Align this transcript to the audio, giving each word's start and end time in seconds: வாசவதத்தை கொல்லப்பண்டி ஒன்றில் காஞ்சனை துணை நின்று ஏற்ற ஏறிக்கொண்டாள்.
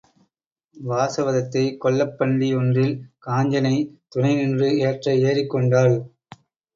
வாசவதத்தை 0.77 1.63
கொல்லப்பண்டி 1.83 2.47
ஒன்றில் 2.55 2.95
காஞ்சனை 3.27 3.73
துணை 4.07 4.31
நின்று 4.35 4.69
ஏற்ற 4.79 5.13
ஏறிக்கொண்டாள். 5.27 5.95